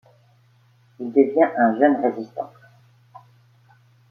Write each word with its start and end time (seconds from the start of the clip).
Il 0.99 1.11
devient 1.13 1.51
un 1.59 1.77
jeune 1.77 1.97
résistant. 2.03 2.51